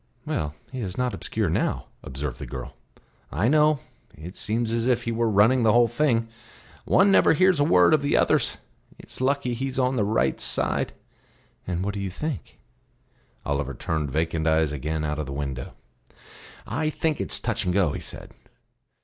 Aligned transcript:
"Well, 0.25 0.55
he 0.71 0.79
is 0.79 0.97
not 0.97 1.13
obscure 1.13 1.47
now," 1.47 1.85
observed 2.01 2.39
the 2.39 2.47
girl. 2.47 2.73
"I 3.31 3.47
know; 3.47 3.81
it 4.15 4.35
seems 4.35 4.71
as 4.71 4.87
if 4.87 5.03
he 5.03 5.11
were 5.11 5.29
running 5.29 5.61
the 5.61 5.73
whole 5.73 5.87
thing. 5.87 6.27
One 6.85 7.11
never 7.11 7.33
hears 7.33 7.59
a 7.59 7.63
word 7.63 7.93
of 7.93 8.01
the 8.01 8.17
others. 8.17 8.57
It's 8.97 9.21
lucky 9.21 9.53
he's 9.53 9.77
on 9.77 9.97
the 9.97 10.03
right 10.03 10.39
side." 10.39 10.93
"And 11.67 11.85
what 11.85 11.93
do 11.93 11.99
you 11.99 12.09
think?" 12.09 12.57
Oliver 13.45 13.75
turned 13.75 14.09
vacant 14.09 14.47
eyes 14.47 14.71
again 14.71 15.03
out 15.03 15.19
of 15.19 15.27
the 15.27 15.33
window. 15.33 15.75
"I 16.65 16.89
think 16.89 17.21
it 17.21 17.31
is 17.31 17.39
touch 17.39 17.63
and 17.65 17.71
go," 17.71 17.91
he 17.91 18.01
said. 18.01 18.31